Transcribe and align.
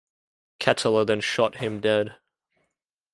Ketteler 0.59 1.05
then 1.05 1.21
shot 1.21 1.57
him 1.57 1.79
dead. 1.79 2.15